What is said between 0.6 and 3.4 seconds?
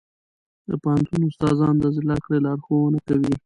د پوهنتون استادان د زده کړې لارښوونه کوي.